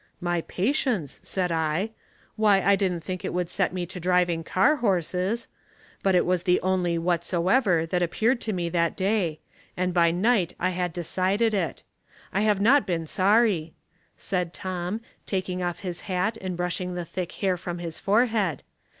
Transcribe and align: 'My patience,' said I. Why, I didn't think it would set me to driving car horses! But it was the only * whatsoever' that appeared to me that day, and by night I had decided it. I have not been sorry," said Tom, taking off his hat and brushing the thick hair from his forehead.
'My 0.29 0.41
patience,' 0.41 1.19
said 1.21 1.51
I. 1.51 1.91
Why, 2.35 2.59
I 2.59 2.75
didn't 2.75 3.01
think 3.01 3.23
it 3.23 3.35
would 3.35 3.51
set 3.51 3.71
me 3.71 3.85
to 3.85 3.99
driving 3.99 4.43
car 4.43 4.77
horses! 4.77 5.47
But 6.01 6.15
it 6.15 6.25
was 6.25 6.41
the 6.41 6.59
only 6.61 6.97
* 6.97 6.97
whatsoever' 6.97 7.85
that 7.85 8.01
appeared 8.01 8.41
to 8.41 8.51
me 8.51 8.67
that 8.69 8.97
day, 8.97 9.41
and 9.77 9.93
by 9.93 10.09
night 10.09 10.55
I 10.59 10.71
had 10.71 10.91
decided 10.91 11.53
it. 11.53 11.83
I 12.33 12.41
have 12.41 12.59
not 12.59 12.87
been 12.87 13.05
sorry," 13.05 13.75
said 14.17 14.55
Tom, 14.55 15.01
taking 15.27 15.61
off 15.61 15.81
his 15.81 16.01
hat 16.01 16.35
and 16.41 16.57
brushing 16.57 16.95
the 16.95 17.05
thick 17.05 17.33
hair 17.33 17.55
from 17.55 17.77
his 17.77 17.99
forehead. 17.99 18.63